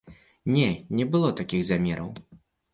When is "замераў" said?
1.71-2.13